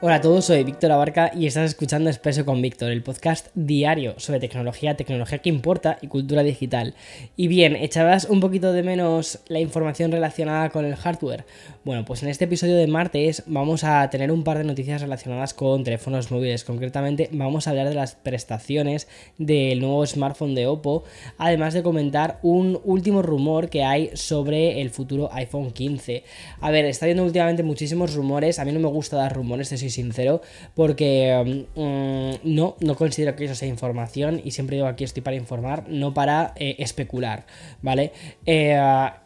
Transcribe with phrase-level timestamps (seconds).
[0.00, 4.14] Hola a todos, soy Víctor Abarca y estás escuchando Expreso con Víctor, el podcast diario
[4.18, 6.94] sobre tecnología, tecnología que importa y cultura digital.
[7.34, 11.46] Y bien, ¿echabas un poquito de menos la información relacionada con el hardware?
[11.84, 15.52] Bueno, pues en este episodio de martes vamos a tener un par de noticias relacionadas
[15.52, 16.62] con teléfonos móviles.
[16.62, 21.02] Concretamente vamos a hablar de las prestaciones del nuevo smartphone de Oppo,
[21.38, 26.22] además de comentar un último rumor que hay sobre el futuro iPhone 15.
[26.60, 29.87] A ver, está habiendo últimamente muchísimos rumores, a mí no me gusta dar rumores, de
[29.90, 30.42] sincero,
[30.74, 35.36] porque mm, no, no considero que eso sea información y siempre digo aquí estoy para
[35.36, 37.46] informar, no para eh, especular,
[37.82, 38.12] ¿vale?
[38.46, 38.78] Eh,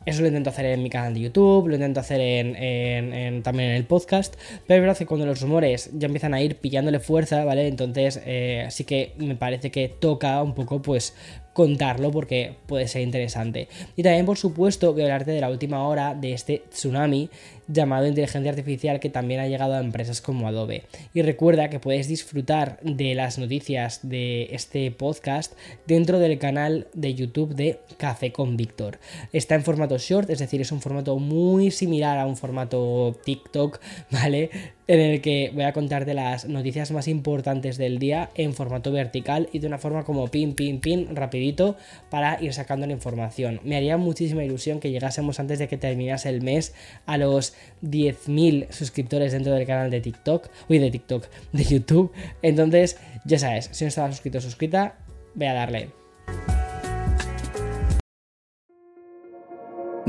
[0.06, 3.77] eso lo intento hacer en mi canal de YouTube, lo intento hacer en, también en
[3.77, 4.34] el podcast,
[4.67, 7.69] pero es verdad que cuando los rumores ya empiezan a ir pillándole fuerza, ¿vale?
[7.69, 11.14] Entonces eh, sí que me parece que toca un poco pues
[11.53, 13.69] contarlo porque puede ser interesante.
[13.97, 17.30] Y también, por supuesto, a hablarte de la última hora de este tsunami
[17.69, 20.84] llamado inteligencia artificial que también ha llegado a empresas como Adobe.
[21.14, 25.53] Y recuerda que puedes disfrutar de las noticias de este podcast
[25.86, 28.98] dentro del canal de YouTube de Café con Víctor.
[29.33, 33.81] Está en formato short, es decir, es un formato muy similar a un formato TikTok,
[34.11, 34.51] ¿vale?
[34.89, 39.48] en el que voy a contarte las noticias más importantes del día en formato vertical
[39.53, 41.77] y de una forma como pin, pin, pin, rapidito
[42.11, 43.61] para ir sacando la información.
[43.65, 46.75] Me haría muchísima ilusión que llegásemos antes de que terminase el mes
[47.07, 52.13] a los 10.000 suscriptores dentro del canal de TikTok, uy, de TikTok, de YouTube.
[52.43, 54.97] Entonces, ya sabes, si no estabas suscrito o suscrita,
[55.35, 56.02] ve a darle.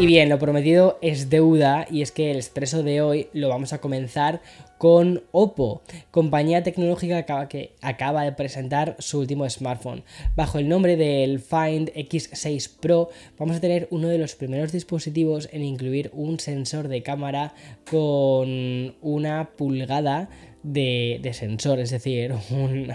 [0.00, 3.74] Y bien, lo prometido es deuda y es que el expreso de hoy lo vamos
[3.74, 4.40] a comenzar
[4.78, 10.02] con Oppo, compañía tecnológica que acaba de presentar su último smartphone.
[10.36, 15.50] Bajo el nombre del Find X6 Pro vamos a tener uno de los primeros dispositivos
[15.52, 17.52] en incluir un sensor de cámara
[17.90, 20.30] con una pulgada
[20.62, 22.88] de, sensor, es decir, un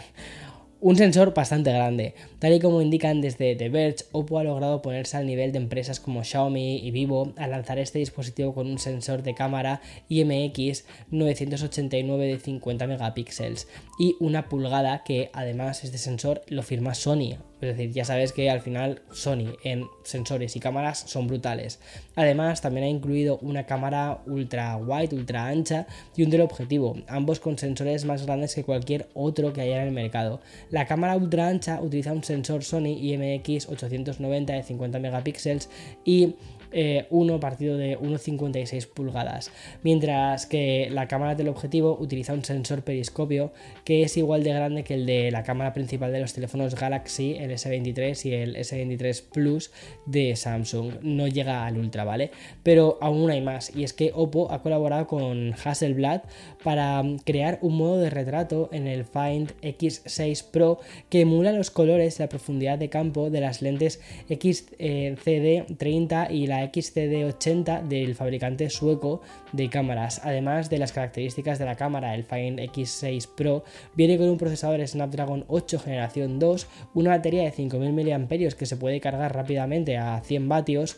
[0.86, 2.14] un sensor bastante grande.
[2.38, 6.00] Tal y como indican desde The Verge, Oppo ha logrado ponerse al nivel de empresas
[6.00, 12.28] como Xiaomi y Vivo al lanzar este dispositivo con un sensor de cámara IMX 989
[12.28, 17.94] de 50 megapíxeles y una pulgada que además este sensor lo firma Sony es decir,
[17.94, 21.80] ya sabes que al final Sony en sensores y cámaras son brutales.
[22.16, 27.58] Además, también ha incluido una cámara ultra wide, ultra ancha y un teleobjetivo, ambos con
[27.58, 30.42] sensores más grandes que cualquier otro que haya en el mercado.
[30.76, 35.70] La cámara ultra ancha utiliza un sensor Sony IMX 890 de 50 megapíxeles
[36.04, 36.36] y
[36.78, 39.50] eh, 1 partido de 1,56 pulgadas,
[39.82, 43.54] mientras que la cámara del objetivo utiliza un sensor periscopio
[43.86, 47.36] que es igual de grande que el de la cámara principal de los teléfonos Galaxy,
[47.36, 49.72] el S23 y el S23 Plus
[50.06, 50.96] de Samsung.
[51.02, 52.32] No llega al Ultra, ¿vale?
[52.62, 56.24] Pero aún hay más, y es que Oppo ha colaborado con Hasselblad
[56.62, 62.20] para crear un modo de retrato en el Find X6 Pro que emula los colores
[62.20, 69.22] y la profundidad de campo de las lentes XCD30 y la XCD80 del fabricante sueco
[69.52, 70.22] de cámaras.
[70.24, 73.64] Además de las características de la cámara, el Find X6 Pro
[73.96, 78.78] viene con un procesador Snapdragon 8 generación 2, una batería de 5000 mAh que se
[78.78, 80.98] puede cargar rápidamente a 100 vatios,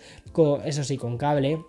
[0.66, 1.60] eso sí, con cable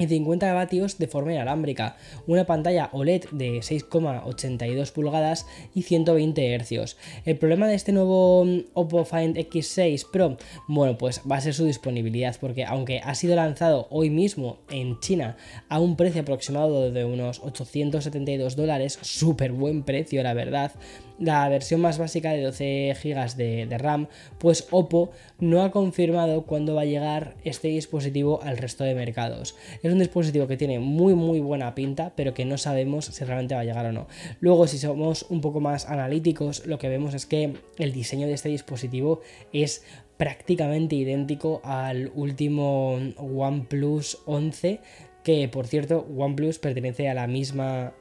[0.00, 6.96] y 50 vatios de forma inalámbrica, una pantalla OLED de 6,82 pulgadas y 120 Hz.
[7.24, 10.36] El problema de este nuevo mm, Oppo Find X6 Pro,
[10.66, 14.98] bueno, pues va a ser su disponibilidad, porque aunque ha sido lanzado hoy mismo en
[15.00, 15.36] China
[15.68, 20.72] a un precio aproximado de unos 872 dólares, súper buen precio la verdad,
[21.20, 24.08] la versión más básica de 12 GB de, RAM,
[24.38, 29.54] pues Oppo no ha confirmado cuándo va a llegar este dispositivo al resto de mercados.
[29.82, 33.54] Es un dispositivo que tiene muy muy buena pinta, pero que no sabemos si realmente
[33.54, 34.08] va a llegar o no.
[34.40, 38.32] Luego, si somos un poco más analíticos, lo que vemos es que el diseño de
[38.32, 39.20] este dispositivo
[39.52, 39.84] es
[40.16, 44.80] prácticamente idéntico al último OnePlus 11
[45.22, 47.92] que por cierto OnePlus pertenece a la misma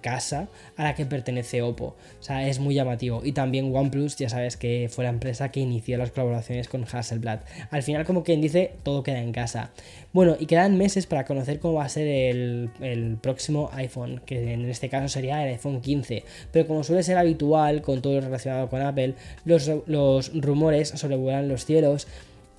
[0.00, 1.96] casa a la que pertenece Oppo.
[2.20, 3.22] O sea, es muy llamativo.
[3.24, 7.40] Y también OnePlus, ya sabes que fue la empresa que inició las colaboraciones con Hasselblad.
[7.70, 9.70] Al final, como quien dice, todo queda en casa.
[10.12, 14.68] Bueno, y quedan meses para conocer cómo va a ser el, próximo iPhone, que en
[14.68, 16.24] este caso sería el iPhone 15.
[16.52, 19.14] Pero como suele ser habitual con todo lo relacionado con Apple,
[19.44, 22.06] los, los rumores sobrevuelan los cielos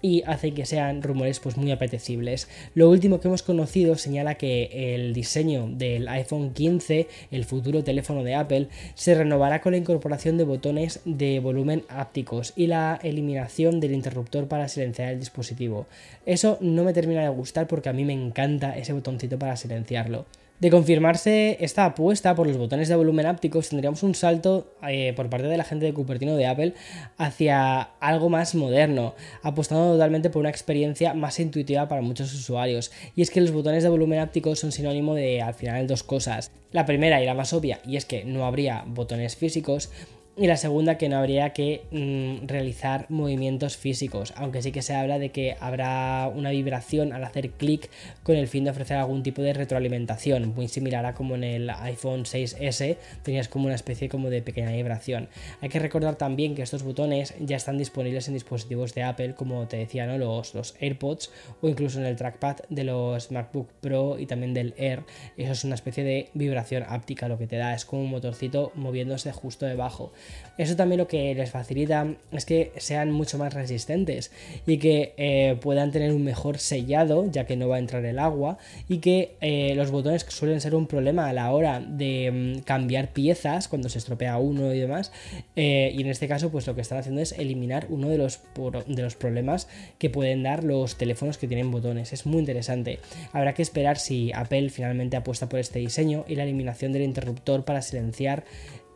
[0.02, 2.48] y hace que sean rumores pues muy apetecibles.
[2.76, 8.24] Lo último que hemos conocido señala que el diseño del iPhone 15, el futuro teléfono
[8.24, 13.80] de Apple, se renovará con la incorporación de botones de volumen ápticos y la eliminación
[13.80, 15.88] del interruptor para silenciar el dispositivo.
[16.26, 20.26] Eso no me termina de gustar porque a mí me encanta ese botoncito para silenciarlo.
[20.62, 25.28] De confirmarse esta apuesta por los botones de volumen ápticos, tendríamos un salto eh, por
[25.28, 26.76] parte de la gente de Cupertino de Apple
[27.18, 32.92] hacia algo más moderno, apostando totalmente por una experiencia más intuitiva para muchos usuarios.
[33.16, 36.52] Y es que los botones de volumen ápticos son sinónimo de al final dos cosas.
[36.72, 39.90] La primera y la más obvia, y es que no habría botones físicos,
[40.38, 44.96] y la segunda que no habría que mm, realizar movimientos físicos, aunque sí que se
[44.96, 47.90] habla de que habrá una vibración al hacer clic
[48.24, 51.70] con el fin de ofrecer algún tipo de retroalimentación, muy similar a como en el
[51.70, 55.28] iPhone 6S tenías como una especie como de pequeña vibración.
[55.60, 59.68] Hay que recordar también que estos botones ya están disponibles en dispositivos de Apple, como
[59.68, 60.18] te decía, ¿no?
[60.18, 61.30] los, los AirPods
[61.62, 65.04] o incluso en el trackpad de los MacBook Pro y también del Air.
[65.36, 68.72] Eso es una especie de vibración áptica, lo que te da es como un motorcito
[68.76, 70.14] moviéndose justo debajo.
[70.58, 74.32] Eso también lo que les facilita es que sean mucho más resistentes
[74.68, 78.20] y que eh, puedan tener un mejor sellado, ya que no va a entrar el
[78.20, 78.58] agua,
[78.88, 83.12] y que eh, los botones suelen ser un problema a la hora de mm, cambiar
[83.12, 85.12] piezas cuando se estropea uno y demás.
[85.56, 88.42] Eh, y en este caso, pues lo que están haciendo es eliminar uno de los,
[88.86, 89.68] de los problemas
[89.98, 92.14] que pueden dar los teléfonos que tienen botones.
[92.14, 93.00] Es muy interesante.
[93.32, 97.66] Habrá que esperar si Apple finalmente apuesta por este diseño y la eliminación del interruptor
[97.66, 98.44] para silenciar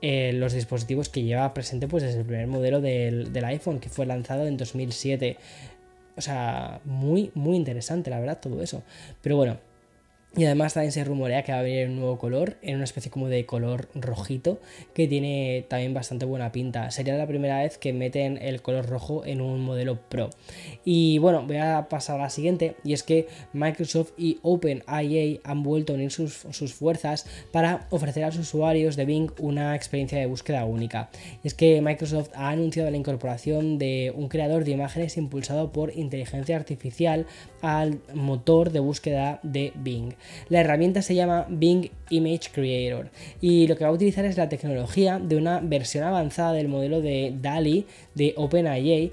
[0.01, 3.89] eh, los dispositivos que lleva presente pues desde el primer modelo del, del, iPhone que
[3.89, 5.37] fue lanzado en 2007.
[6.17, 8.83] O sea, muy, muy interesante la verdad todo eso.
[9.21, 9.57] Pero bueno,
[10.35, 13.09] y además también se rumorea que va a venir un nuevo color, en una especie
[13.11, 14.59] como de color rojito,
[14.93, 16.91] que tiene también bastante buena pinta.
[16.91, 20.29] Sería la primera vez que meten el color rojo en un modelo Pro.
[20.83, 25.63] Y bueno, voy a pasar a la siguiente, y es que Microsoft y OpenIA han
[25.63, 30.19] vuelto a unir sus, sus fuerzas para ofrecer a los usuarios de Bing una experiencia
[30.19, 31.09] de búsqueda única.
[31.43, 36.55] Es que Microsoft ha anunciado la incorporación de un creador de imágenes impulsado por inteligencia
[36.55, 37.25] artificial
[37.61, 40.13] al motor de búsqueda de Bing.
[40.49, 43.09] La herramienta se llama Bing Image Creator
[43.41, 47.01] y lo que va a utilizar es la tecnología de una versión avanzada del modelo
[47.01, 49.11] de DALI de OpenAI,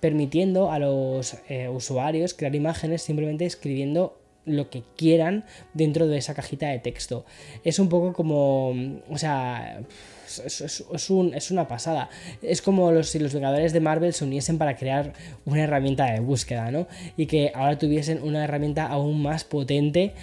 [0.00, 6.34] permitiendo a los eh, usuarios crear imágenes simplemente escribiendo lo que quieran dentro de esa
[6.34, 7.24] cajita de texto.
[7.64, 8.70] Es un poco como,
[9.10, 9.80] o sea,
[10.44, 12.10] es, una pasada.
[12.42, 15.12] Es como si los Vengadores de Marvel se uniesen para crear
[15.44, 16.86] una herramienta de búsqueda, ¿no?
[17.16, 20.14] Y que ahora tuviesen una herramienta aún más potente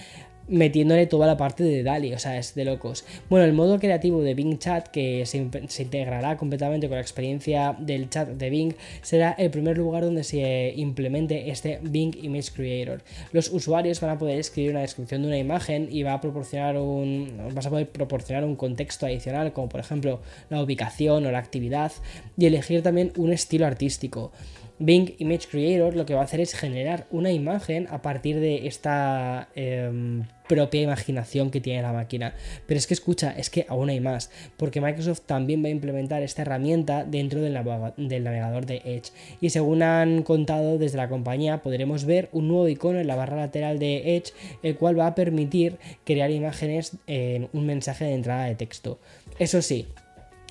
[0.48, 3.06] metiéndole toda la parte de DALI, o sea, es de locos.
[3.30, 8.10] Bueno, el modo creativo de Bing Chat, que se, integrará completamente con la experiencia del
[8.10, 13.02] chat de Bing, será el primer lugar donde se implemente este Bing Image Creator.
[13.32, 16.78] Los usuarios van a poder escribir una descripción de una imagen y va a proporcionar
[16.78, 21.40] un, vas a poder proporcionar un contexto adicional, como por ejemplo la ubicación o la
[21.40, 21.92] actividad,
[22.38, 24.32] y elegir también un estilo artístico.
[24.80, 28.68] Bing Image Creator lo que va a hacer es generar una imagen a partir de
[28.68, 32.34] esta em, propia imaginación que tiene la máquina.
[32.68, 36.24] Pero es que escucha, es que aún hay más, porque Microsoft también va a implementar
[36.24, 39.12] esta herramienta dentro del, navegador de Edge.
[39.40, 43.38] Y según han contado desde la compañía, podremos ver un nuevo icono en la barra
[43.38, 48.46] lateral de Edge, el cual va a permitir crear imágenes en un mensaje de entrada
[48.46, 49.00] de texto.
[49.40, 49.88] Eso sí,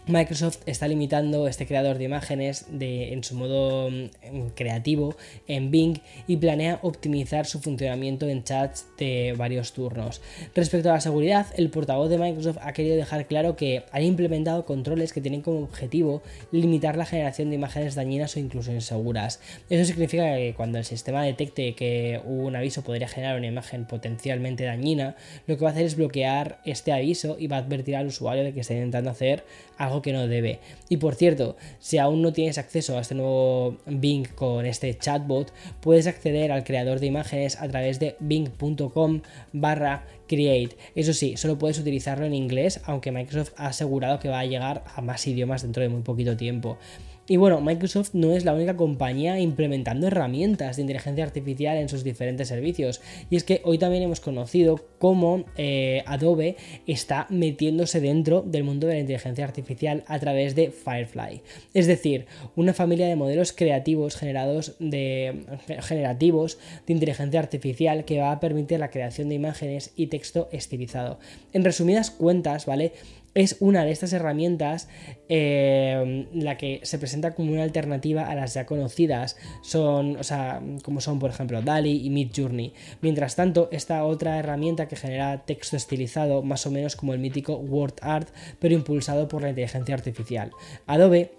[0.06, 5.16] Microsoft está limitando este creador de imágenes en su modo mm, creativo
[5.49, 10.20] en Bing y planea optimizar su funcionamiento en chats de varios turnos.
[10.54, 14.66] Respecto a la seguridad, el portavoz de Microsoft ha querido dejar claro que han implementado
[14.66, 19.40] controles que tienen como objetivo limitar la generación de imágenes dañinas o incluso inseguras.
[19.70, 24.64] Eso significa que cuando el sistema detecte que un aviso podría generar una imagen potencialmente
[24.64, 28.08] dañina, lo que va a hacer es bloquear este aviso y va a advertir al
[28.08, 29.44] usuario de que está intentando hacer
[29.78, 30.60] algo que no debe.
[30.88, 35.52] Y por cierto, si aún no tienes acceso a este nuevo Bing con este chatbot,
[35.80, 39.20] puedes acceder al creador de imágenes a través de bing.com
[39.52, 40.76] barra create.
[40.94, 44.84] Eso sí, solo puedes utilizarlo en inglés, aunque Microsoft ha asegurado que va a llegar
[44.94, 46.78] a más idiomas dentro de muy poquito tiempo.
[47.26, 52.04] Y bueno, Microsoft no es la única compañía implementando herramientas de inteligencia artificial en sus
[52.04, 53.00] diferentes servicios.
[53.31, 58.87] Y es que hoy también hemos conocido cómo eh, Adobe está metiéndose dentro del mundo
[58.87, 61.40] de la inteligencia artificial a través de Firefly.
[61.73, 62.26] Es decir,
[62.57, 65.45] una familia de modelos creativos generados de,
[65.81, 71.19] generativos de inteligencia artificial que va a permitir la creación de imágenes y texto estilizado.
[71.54, 72.93] En resumidas cuentas, ¿vale?
[73.34, 74.88] Es una de estas herramientas
[75.28, 80.62] eh, la que se presenta como una alternativa a las ya conocidas, son, o sea,
[80.82, 82.72] como son por ejemplo DALI y Midjourney.
[83.00, 87.56] Mientras tanto, esta otra herramienta que genera texto estilizado, más o menos como el mítico
[87.56, 90.52] WordArt, pero impulsado por la inteligencia artificial.
[90.86, 91.32] Adobe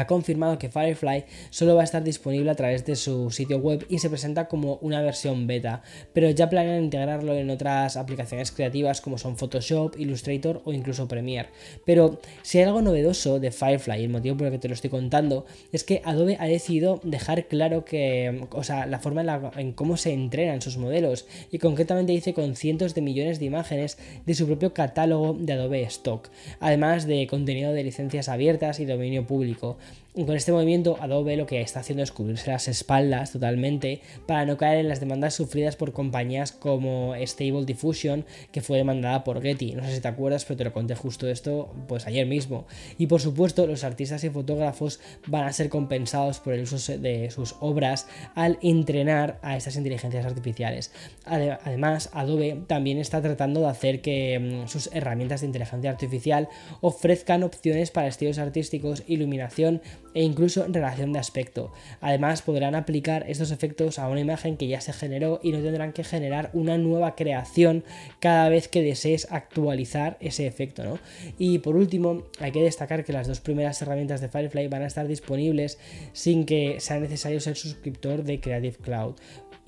[0.00, 3.86] ha confirmado que Firefly solo va a estar disponible a través de su sitio web
[3.88, 9.00] y se presenta como una versión beta, pero ya planean integrarlo en otras aplicaciones creativas
[9.00, 11.48] como son Photoshop, Illustrator o incluso Premiere.
[11.84, 14.90] Pero si hay algo novedoso de Firefly, el motivo por el que te lo estoy
[14.90, 19.72] contando, es que Adobe ha decidido dejar claro que, o sea, la forma en, en
[19.72, 24.34] cómo se entrenan sus modelos y concretamente dice con cientos de millones de imágenes de
[24.34, 26.28] su propio catálogo de Adobe Stock,
[26.60, 29.78] además de contenido de licencias abiertas y dominio público
[30.24, 34.56] con este movimiento Adobe lo que está haciendo es cubrirse las espaldas totalmente para no
[34.56, 39.72] caer en las demandas sufridas por compañías como Stable Diffusion que fue demandada por Getty.
[39.72, 42.66] No sé si te acuerdas, pero te lo conté justo esto pues ayer mismo.
[42.96, 47.30] Y por supuesto los artistas y fotógrafos van a ser compensados por el uso de
[47.30, 50.92] sus obras al entrenar a estas inteligencias artificiales.
[51.26, 56.48] Además, Adobe también está tratando de hacer que mm, sus herramientas de inteligencia artificial
[56.80, 59.65] ofrezcan opciones para estilos artísticos, iluminación,
[60.14, 61.72] e incluso relación de aspecto.
[62.00, 65.92] Además podrán aplicar estos efectos a una imagen que ya se generó y no tendrán
[65.92, 67.84] que generar una nueva creación
[68.18, 70.84] cada vez que desees actualizar ese efecto.
[70.84, 70.98] ¿no?
[71.38, 74.86] Y por último hay que destacar que las dos primeras herramientas de Firefly van a
[74.86, 75.78] estar disponibles
[76.12, 79.16] sin que sea necesario ser suscriptor de Creative Cloud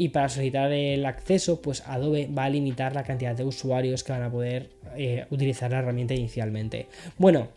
[0.01, 4.13] y para solicitar el acceso, pues Adobe va a limitar la cantidad de usuarios que
[4.13, 6.87] van a poder eh, utilizar la herramienta inicialmente.
[7.19, 7.49] Bueno,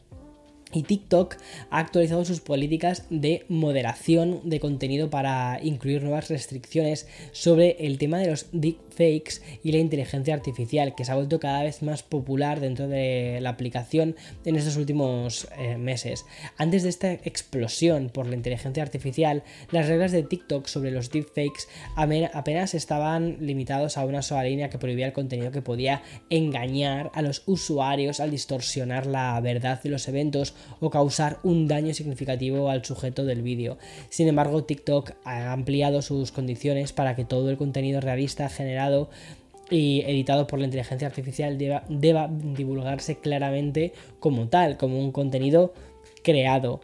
[0.73, 1.35] y TikTok
[1.69, 8.19] ha actualizado sus políticas de moderación de contenido para incluir nuevas restricciones sobre el tema
[8.19, 8.47] de los
[8.91, 13.39] deepfakes y la inteligencia artificial, que se ha vuelto cada vez más popular dentro de
[13.41, 16.25] la aplicación en estos últimos eh, meses.
[16.57, 21.67] Antes de esta explosión por la inteligencia artificial, las reglas de TikTok sobre los deepfakes
[21.95, 27.21] apenas estaban limitados a una sola línea que prohibía el contenido que podía engañar a
[27.21, 32.85] los usuarios al distorsionar la verdad de los eventos o causar un daño significativo al
[32.85, 33.77] sujeto del vídeo.
[34.09, 38.80] Sin embargo, TikTok ha ampliado sus condiciones para que todo el contenido realista generado
[39.69, 45.73] y editado por la inteligencia artificial deba, deba divulgarse claramente como tal, como un contenido
[46.23, 46.81] creado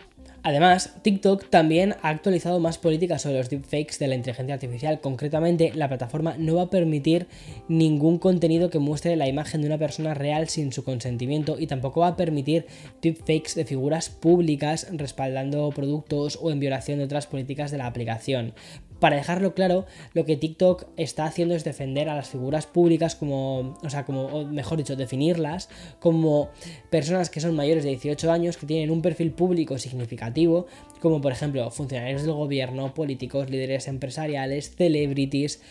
[0.47, 5.01] Además, TikTok también ha actualizado más políticas sobre los deepfakes de la inteligencia artificial.
[5.01, 7.27] Concretamente, la plataforma no va a permitir
[7.67, 11.99] ningún contenido que muestre la imagen de una persona real sin su consentimiento y tampoco
[11.99, 12.65] va a permitir
[13.01, 18.53] deepfakes de figuras públicas respaldando productos o en violación de otras políticas de la aplicación.
[18.99, 23.77] Para dejarlo claro, lo que TikTok está haciendo es defender a las figuras públicas como,
[23.83, 26.49] o sea, como, mejor dicho, definirlas como
[26.89, 30.67] personas que son mayores de 18 años, que tienen un perfil público significativo,
[30.99, 35.61] como por ejemplo funcionarios del gobierno, políticos, líderes empresariales, celebrities,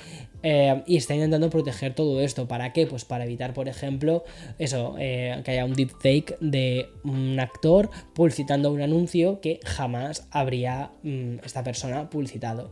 [0.42, 2.47] eh, y está intentando proteger todo esto.
[2.47, 2.87] ¿Para qué?
[2.87, 4.25] Pues para evitar, por ejemplo,
[4.59, 10.92] eso, eh, que haya un deepfake de un actor publicitando un anuncio que jamás habría
[11.02, 12.71] mm, esta persona publicitado.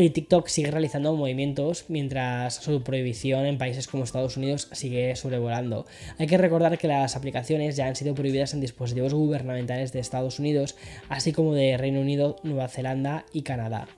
[0.00, 5.84] Y TikTok sigue realizando movimientos mientras su prohibición en países como Estados Unidos sigue sobrevolando.
[6.16, 10.38] Hay que recordar que las aplicaciones ya han sido prohibidas en dispositivos gubernamentales de Estados
[10.38, 10.74] Unidos,
[11.10, 13.88] así como de Reino Unido, Nueva Zelanda y Canadá.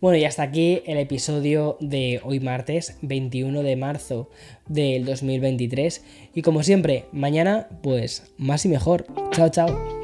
[0.00, 4.30] Bueno, y hasta aquí el episodio de hoy martes 21 de marzo
[4.66, 6.04] del 2023.
[6.34, 9.04] Y como siempre, mañana pues más y mejor.
[9.32, 10.03] Chao, chao.